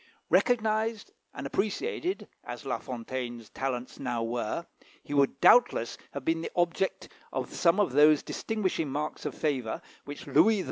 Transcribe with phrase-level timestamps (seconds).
[0.31, 4.65] Recognised and appreciated as La Fontaine's talents now were,
[5.03, 9.79] he would doubtless have been the object of some of those distinguishing marks of favour
[10.05, 10.59] which Louis XIV.